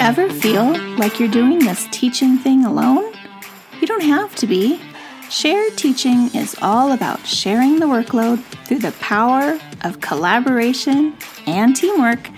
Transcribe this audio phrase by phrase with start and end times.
[0.00, 3.12] Ever feel like you're doing this teaching thing alone?
[3.80, 4.80] You don't have to be.
[5.28, 11.14] Shared teaching is all about sharing the workload through the power of collaboration
[11.46, 12.30] and teamwork.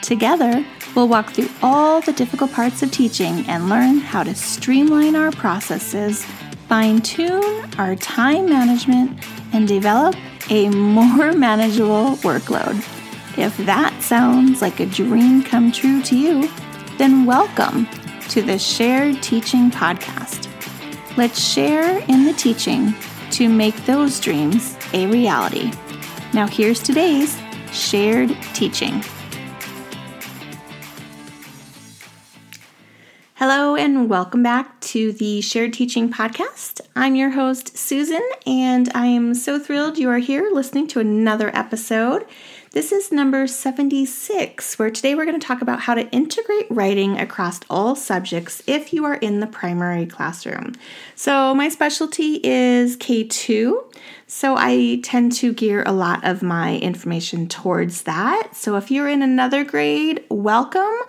[0.00, 0.64] Together,
[0.94, 5.32] we'll walk through all the difficult parts of teaching and learn how to streamline our
[5.32, 6.24] processes,
[6.68, 9.20] fine tune our time management,
[9.52, 10.14] and develop
[10.48, 12.82] a more manageable workload.
[13.38, 16.48] If that sounds like a dream come true to you,
[16.96, 17.86] then welcome
[18.30, 20.48] to the Shared Teaching Podcast.
[21.18, 22.94] Let's share in the teaching
[23.32, 25.70] to make those dreams a reality.
[26.32, 27.38] Now, here's today's
[27.72, 29.04] shared teaching.
[33.34, 36.80] Hello, and welcome back to the Shared Teaching Podcast.
[36.96, 41.54] I'm your host, Susan, and I am so thrilled you are here listening to another
[41.54, 42.24] episode.
[42.76, 47.18] This is number 76, where today we're going to talk about how to integrate writing
[47.18, 50.74] across all subjects if you are in the primary classroom.
[51.14, 53.94] So, my specialty is K2,
[54.26, 58.50] so I tend to gear a lot of my information towards that.
[58.54, 61.00] So, if you're in another grade, welcome.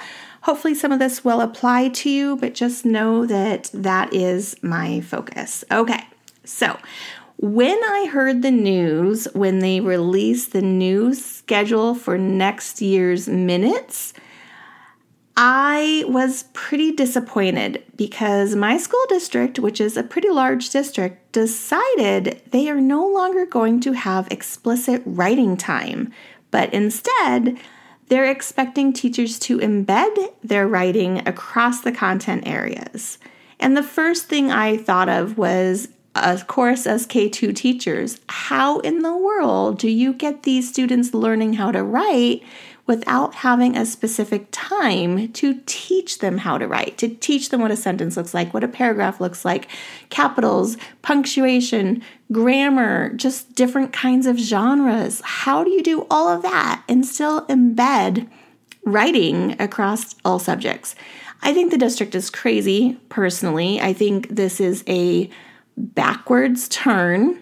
[0.44, 5.02] Hopefully, some of this will apply to you, but just know that that is my
[5.02, 5.66] focus.
[5.69, 6.06] Okay,
[6.45, 6.78] so
[7.38, 14.13] when I heard the news, when they released the new schedule for next year's minutes,
[15.39, 22.41] I was pretty disappointed because my school district, which is a pretty large district, decided
[22.49, 26.11] they are no longer going to have explicit writing time,
[26.49, 27.59] but instead,
[28.07, 33.19] they're expecting teachers to embed their writing across the content areas.
[33.59, 35.89] And the first thing I thought of was
[36.23, 41.53] of course, as K2 teachers, how in the world do you get these students learning
[41.53, 42.43] how to write
[42.85, 47.69] without having a specific time to teach them how to write, to teach them what
[47.69, 49.67] a sentence looks like, what a paragraph looks like,
[50.09, 52.01] capitals, punctuation,
[52.31, 55.22] grammar, just different kinds of genres?
[55.23, 58.29] How do you do all of that and still embed
[58.85, 60.95] writing across all subjects?
[61.41, 63.81] I think the district is crazy personally.
[63.81, 65.29] I think this is a
[65.77, 67.39] backwards turn.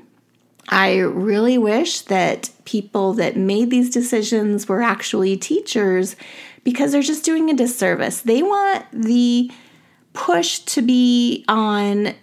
[0.70, 6.16] I really wish that people that made these decisions were actually teachers
[6.64, 8.22] because they're just doing a disservice.
[8.22, 9.52] They want the
[10.14, 12.14] push to be on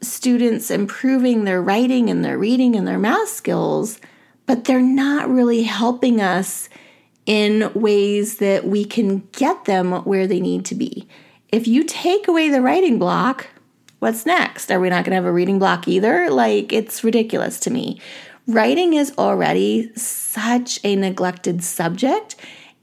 [0.00, 4.00] students improving their writing and their reading and their math skills,
[4.46, 6.68] but they're not really helping us
[7.24, 11.06] in ways that we can get them where they need to be.
[11.52, 13.46] If you take away the writing block,
[14.02, 14.72] What's next?
[14.72, 16.28] Are we not going to have a reading block either?
[16.28, 18.00] Like, it's ridiculous to me.
[18.48, 22.34] Writing is already such a neglected subject,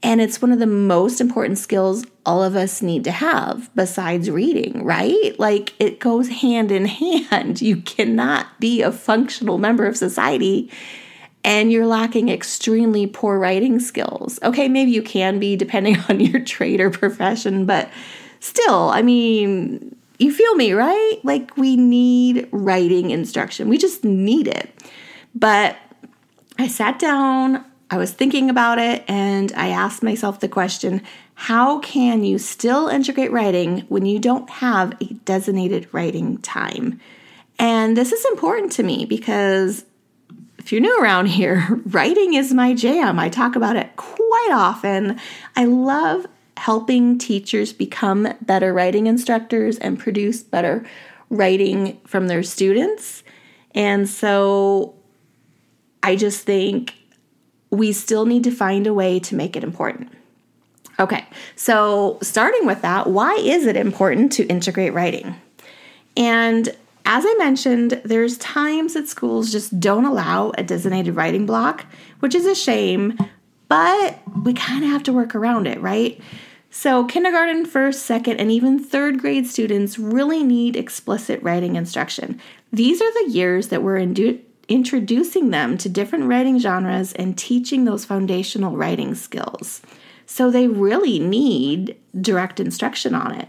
[0.02, 4.30] and it's one of the most important skills all of us need to have besides
[4.30, 5.38] reading, right?
[5.38, 6.86] Like, it goes hand in
[7.30, 7.60] hand.
[7.60, 10.70] You cannot be a functional member of society
[11.44, 14.38] and you're lacking extremely poor writing skills.
[14.42, 17.90] Okay, maybe you can be depending on your trade or profession, but
[18.40, 21.18] still, I mean, you feel me, right?
[21.22, 23.68] Like we need writing instruction.
[23.68, 24.70] We just need it.
[25.34, 25.76] But
[26.58, 31.02] I sat down, I was thinking about it, and I asked myself the question
[31.34, 37.00] how can you still integrate writing when you don't have a designated writing time?
[37.58, 39.86] And this is important to me because
[40.58, 43.18] if you're new around here, writing is my jam.
[43.18, 45.18] I talk about it quite often.
[45.56, 46.26] I love
[46.60, 50.84] helping teachers become better writing instructors and produce better
[51.30, 53.22] writing from their students.
[53.74, 54.94] And so
[56.02, 56.92] I just think
[57.70, 60.12] we still need to find a way to make it important.
[60.98, 61.24] Okay,
[61.56, 65.34] so starting with that, why is it important to integrate writing?
[66.14, 66.68] And
[67.06, 71.86] as I mentioned, there's times that schools just don't allow a designated writing block,
[72.18, 73.16] which is a shame,
[73.68, 76.20] but we kind of have to work around it, right?
[76.72, 82.40] So, kindergarten, first, second, and even third grade students really need explicit writing instruction.
[82.72, 87.84] These are the years that we're indu- introducing them to different writing genres and teaching
[87.84, 89.82] those foundational writing skills.
[90.26, 93.48] So, they really need direct instruction on it.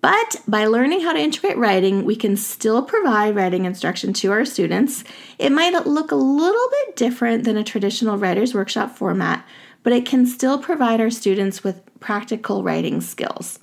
[0.00, 4.44] But by learning how to integrate writing, we can still provide writing instruction to our
[4.44, 5.04] students.
[5.38, 9.46] It might look a little bit different than a traditional writer's workshop format,
[9.82, 13.58] but it can still provide our students with practical writing skills.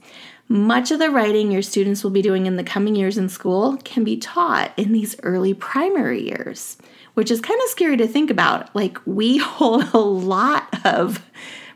[0.50, 3.78] Much of the writing your students will be doing in the coming years in school
[3.84, 6.78] can be taught in these early primary years,
[7.16, 8.74] which is kind of scary to think about.
[8.74, 11.22] Like, we hold a lot of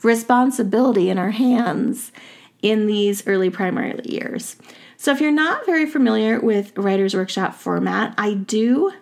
[0.04, 2.12] responsibility in our hands
[2.62, 4.56] in these early primary years.
[4.96, 8.94] So, if you're not very familiar with Writer's Workshop format, I do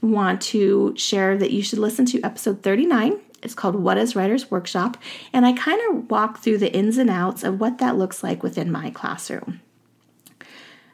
[0.00, 4.50] want to share that you should listen to episode 39 it's called What is Writer's
[4.50, 4.96] Workshop,
[5.32, 8.42] and I kind of walk through the ins and outs of what that looks like
[8.42, 9.60] within my classroom.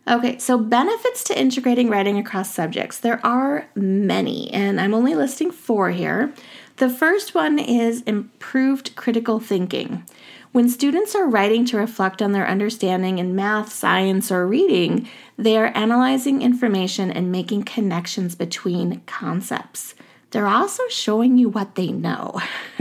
[0.08, 2.98] Okay, so benefits to integrating writing across subjects.
[2.98, 6.32] There are many, and I'm only listing four here.
[6.76, 10.04] The first one is improved critical thinking.
[10.52, 15.06] When students are writing to reflect on their understanding in math, science, or reading,
[15.36, 19.94] they are analyzing information and making connections between concepts
[20.30, 22.40] they're also showing you what they know.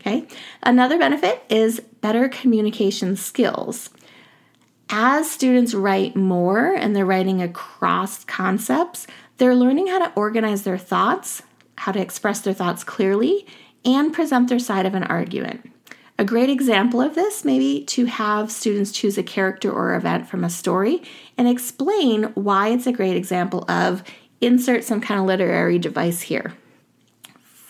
[0.00, 0.26] okay.
[0.62, 3.90] Another benefit is better communication skills.
[4.90, 9.06] As students write more and they're writing across concepts,
[9.36, 11.42] they're learning how to organize their thoughts,
[11.76, 13.46] how to express their thoughts clearly,
[13.84, 15.70] and present their side of an argument.
[16.18, 20.28] A great example of this may be to have students choose a character or event
[20.28, 21.02] from a story
[21.36, 24.02] and explain why it's a great example of
[24.40, 26.54] insert some kind of literary device here.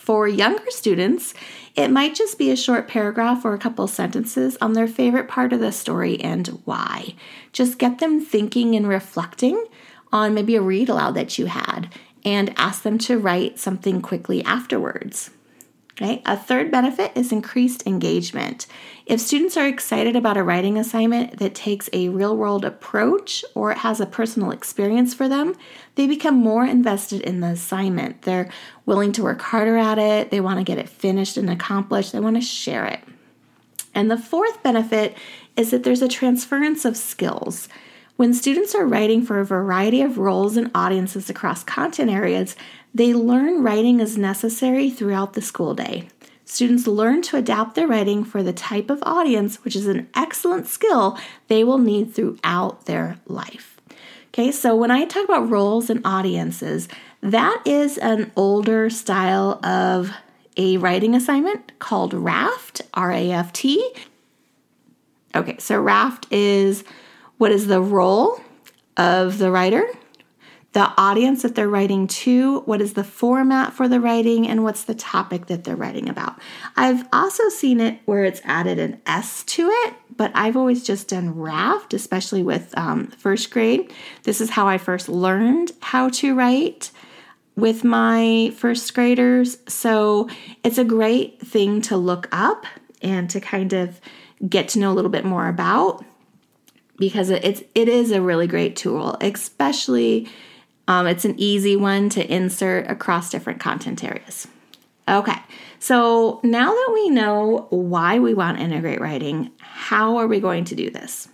[0.08, 1.34] For younger students,
[1.76, 5.52] it might just be a short paragraph or a couple sentences on their favorite part
[5.52, 7.14] of the story and why.
[7.52, 9.62] Just get them thinking and reflecting
[10.10, 11.94] on maybe a read aloud that you had
[12.24, 15.28] and ask them to write something quickly afterwards.
[16.00, 16.22] Okay.
[16.26, 18.68] A third benefit is increased engagement.
[19.04, 23.72] If students are excited about a writing assignment that takes a real world approach or
[23.72, 25.56] has a personal experience for them,
[25.96, 28.22] they become more invested in the assignment.
[28.22, 28.48] They're
[28.86, 32.20] willing to work harder at it, they want to get it finished and accomplished, they
[32.20, 33.00] want to share it.
[33.92, 35.16] And the fourth benefit
[35.56, 37.68] is that there's a transference of skills.
[38.18, 42.56] When students are writing for a variety of roles and audiences across content areas,
[42.92, 46.08] they learn writing is necessary throughout the school day.
[46.44, 50.66] Students learn to adapt their writing for the type of audience, which is an excellent
[50.66, 51.16] skill
[51.46, 53.80] they will need throughout their life.
[54.34, 56.88] Okay, so when I talk about roles and audiences,
[57.20, 60.10] that is an older style of
[60.56, 63.94] a writing assignment called RAFT, R A F T.
[65.36, 66.82] Okay, so RAFT is
[67.38, 68.40] what is the role
[68.96, 69.86] of the writer,
[70.72, 74.84] the audience that they're writing to, what is the format for the writing, and what's
[74.84, 76.38] the topic that they're writing about.
[76.76, 81.08] I've also seen it where it's added an S to it, but I've always just
[81.08, 83.92] done RAFT, especially with um, first grade.
[84.24, 86.90] This is how I first learned how to write
[87.56, 89.58] with my first graders.
[89.66, 90.28] So
[90.62, 92.66] it's a great thing to look up
[93.00, 94.00] and to kind of
[94.48, 96.04] get to know a little bit more about
[96.98, 100.28] because it's it is a really great tool, especially
[100.86, 104.48] um, it's an easy one to insert across different content areas.
[105.08, 105.38] Okay,
[105.78, 110.64] so now that we know why we want to integrate writing, how are we going
[110.64, 111.28] to do this?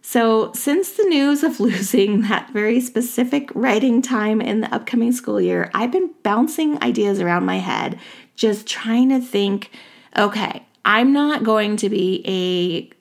[0.00, 5.40] So, since the news of losing that very specific writing time in the upcoming school
[5.40, 7.98] year, I've been bouncing ideas around my head,
[8.36, 9.70] just trying to think
[10.16, 12.95] okay, I'm not going to be a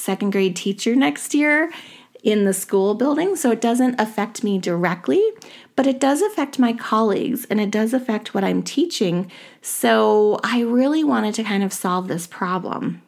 [0.00, 1.72] second grade teacher next year
[2.22, 5.22] in the school building, so it doesn't affect me directly,
[5.74, 9.30] but it does affect my colleagues and it does affect what I'm teaching.
[9.62, 13.02] So I really wanted to kind of solve this problem.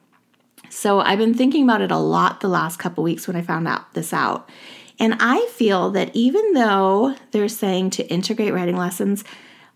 [0.70, 3.68] So I've been thinking about it a lot the last couple weeks when I found
[3.68, 4.48] out this out.
[4.98, 9.24] And I feel that even though they're saying to integrate writing lessons,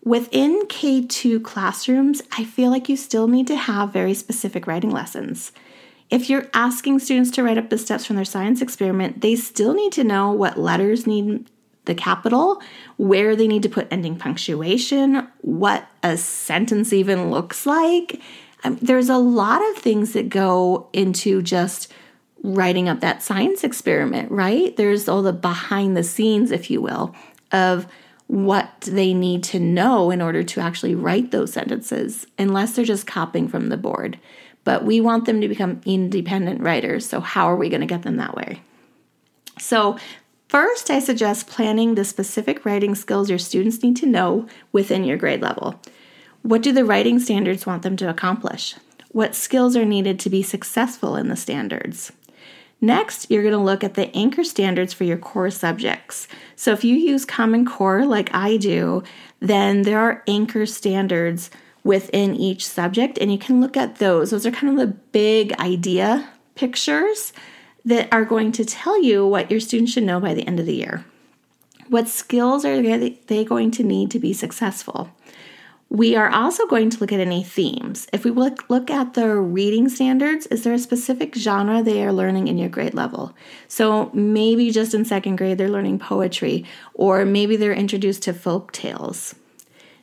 [0.02, 5.52] within K2 classrooms, I feel like you still need to have very specific writing lessons.
[6.08, 9.74] If you're asking students to write up the steps from their science experiment, they still
[9.74, 11.50] need to know what letters need
[11.86, 12.60] the capital,
[12.96, 18.20] where they need to put ending punctuation, what a sentence even looks like.
[18.64, 21.92] Um, there's a lot of things that go into just
[22.42, 24.76] writing up that science experiment, right?
[24.76, 27.14] There's all the behind the scenes, if you will,
[27.52, 27.86] of
[28.26, 33.06] what they need to know in order to actually write those sentences, unless they're just
[33.06, 34.18] copying from the board
[34.66, 37.08] but we want them to become independent writers.
[37.08, 38.60] So, how are we going to get them that way?
[39.60, 39.96] So,
[40.48, 45.18] first, I suggest planning the specific writing skills your students need to know within your
[45.18, 45.80] grade level.
[46.42, 48.74] What do the writing standards want them to accomplish?
[49.12, 52.10] What skills are needed to be successful in the standards?
[52.80, 56.26] Next, you're going to look at the anchor standards for your core subjects.
[56.56, 59.04] So, if you use Common Core like I do,
[59.38, 61.50] then there are anchor standards
[61.86, 64.30] within each subject, and you can look at those.
[64.30, 67.32] Those are kind of the big idea pictures
[67.84, 70.66] that are going to tell you what your students should know by the end of
[70.66, 71.04] the year.
[71.88, 75.10] What skills are they going to need to be successful?
[75.88, 78.08] We are also going to look at any themes.
[78.12, 82.12] If we look, look at the reading standards, is there a specific genre they are
[82.12, 83.36] learning in your grade level?
[83.68, 86.64] So maybe just in second grade they're learning poetry,
[86.94, 89.36] or maybe they're introduced to folk tales.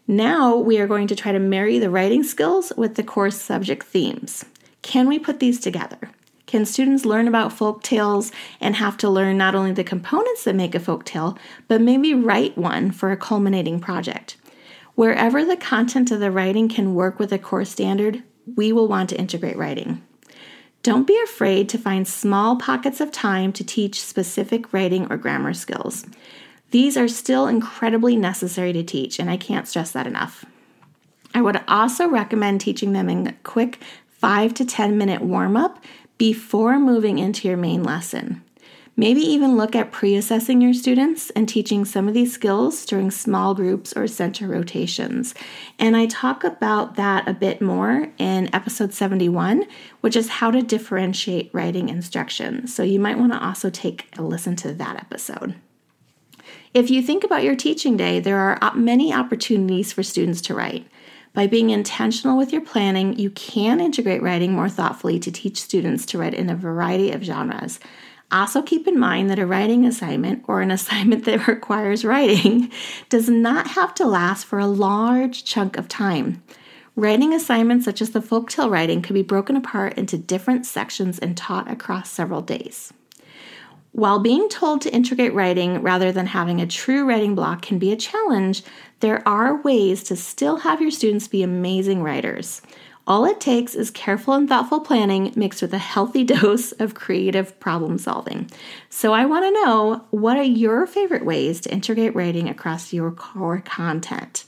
[0.08, 3.86] Now we are going to try to marry the writing skills with the course subject
[3.86, 4.44] themes.
[4.82, 6.12] Can we put these together?
[6.46, 8.30] Can students learn about folk tales
[8.60, 11.38] and have to learn not only the components that make a folk tale,
[11.70, 14.36] but maybe write one for a culminating project?
[14.96, 18.24] Wherever the content of the writing can work with a course standard,
[18.58, 20.04] we will want to integrate writing.
[20.84, 25.54] Don't be afraid to find small pockets of time to teach specific writing or grammar
[25.54, 26.06] skills.
[26.74, 30.44] These are still incredibly necessary to teach, and I can't stress that enough.
[31.32, 35.84] I would also recommend teaching them in a quick 5 to 10 minute warm up
[36.18, 38.44] before moving into your main lesson.
[38.98, 43.12] Maybe even look at pre assessing your students and teaching some of these skills during
[43.12, 45.36] small groups or center rotations.
[45.78, 49.68] And I talk about that a bit more in episode 71,
[50.02, 52.66] which is how to differentiate writing instruction.
[52.66, 55.54] So you might want to also take a listen to that episode.
[56.74, 60.88] If you think about your teaching day, there are many opportunities for students to write.
[61.32, 66.04] By being intentional with your planning, you can integrate writing more thoughtfully to teach students
[66.08, 67.80] to write in a variety of genres.
[68.32, 72.72] Also, keep in mind that a writing assignment or an assignment that requires writing
[73.08, 76.42] does not have to last for a large chunk of time.
[76.96, 81.38] Writing assignments, such as the folktale writing, could be broken apart into different sections and
[81.38, 82.94] taught across several days.
[83.94, 87.92] While being told to integrate writing rather than having a true writing block can be
[87.92, 88.64] a challenge,
[89.02, 92.64] there are ways to still have your students be amazing writers.
[93.06, 97.60] All it takes is careful and thoughtful planning mixed with a healthy dose of creative
[97.60, 98.50] problem solving.
[98.90, 103.12] So, I want to know what are your favorite ways to integrate writing across your
[103.12, 104.44] core content?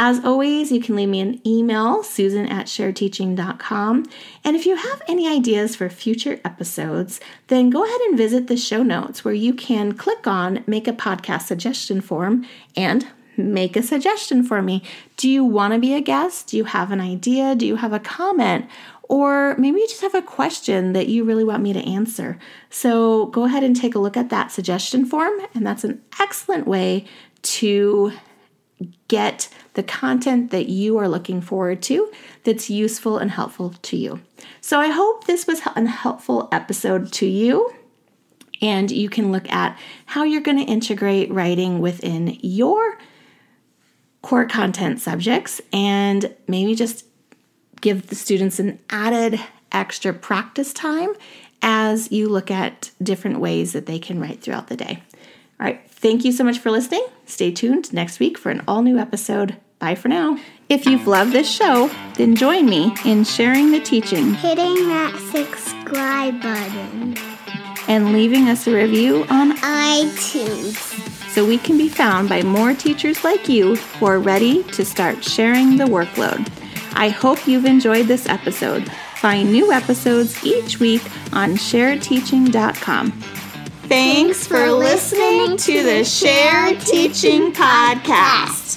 [0.00, 4.06] As always, you can leave me an email, susan at sharedteaching.com.
[4.44, 8.56] And if you have any ideas for future episodes, then go ahead and visit the
[8.56, 13.82] show notes where you can click on Make a Podcast Suggestion form and make a
[13.82, 14.84] suggestion for me.
[15.16, 16.46] Do you want to be a guest?
[16.46, 17.56] Do you have an idea?
[17.56, 18.66] Do you have a comment?
[19.08, 22.38] Or maybe you just have a question that you really want me to answer.
[22.70, 26.68] So go ahead and take a look at that suggestion form, and that's an excellent
[26.68, 27.06] way
[27.42, 28.12] to
[29.08, 32.12] get the content that you are looking forward to
[32.44, 34.20] that's useful and helpful to you.
[34.60, 37.72] So I hope this was a helpful episode to you.
[38.60, 42.98] And you can look at how you're going to integrate writing within your
[44.22, 47.04] core content subjects and maybe just
[47.80, 51.14] give the students an added extra practice time
[51.62, 55.02] as you look at different ways that they can write throughout the day.
[55.60, 57.06] All right, thank you so much for listening.
[57.26, 59.56] Stay tuned next week for an all new episode.
[59.78, 60.38] Bye for now.
[60.68, 66.42] If you've loved this show, then join me in sharing the teaching, hitting that subscribe
[66.42, 67.16] button,
[67.86, 70.76] and leaving us a review on iTunes
[71.30, 75.22] so we can be found by more teachers like you who are ready to start
[75.22, 76.50] sharing the workload.
[76.94, 78.90] I hope you've enjoyed this episode.
[79.16, 81.02] Find new episodes each week
[81.32, 83.37] on sharedteaching.com.
[83.88, 88.76] Thanks for listening to the Share Teaching Podcast.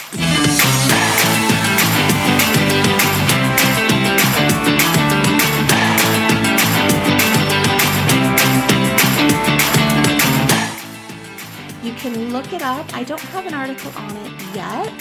[11.84, 12.96] You can look it up.
[12.96, 14.94] I don't have an article on it yet,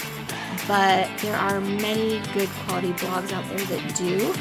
[0.67, 4.33] but there are many good quality blogs out there that do.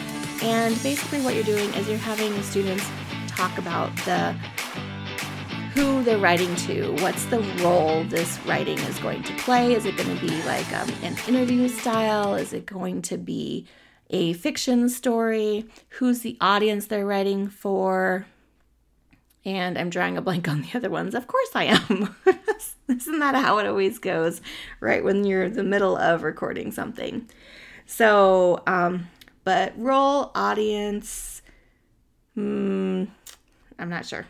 [0.45, 2.91] And basically, what you're doing is you're having the students
[3.29, 4.35] talk about the
[5.81, 9.73] who they're writing to, what's the role this writing is going to play.
[9.73, 12.35] Is it going to be like um, an interview style?
[12.35, 13.67] Is it going to be
[14.11, 15.65] a fiction story?
[15.89, 18.27] Who's the audience they're writing for?
[19.47, 21.15] And I'm drawing a blank on the other ones.
[21.15, 22.15] Of course I am.
[22.89, 24.43] Isn't that how it always goes,
[24.81, 25.03] right?
[25.03, 27.27] When you're in the middle of recording something.
[27.87, 29.09] So, um,
[29.45, 31.41] but role, audience,
[32.35, 33.05] hmm,
[33.79, 34.27] I'm not sure.